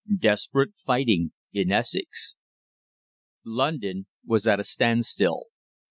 DESPERATE 0.17 0.73
FIGHTING 0.77 1.31
IN 1.53 1.71
ESSEX. 1.71 2.33
London 3.45 4.07
was 4.25 4.47
at 4.47 4.59
a 4.59 4.63
standstill. 4.63 5.45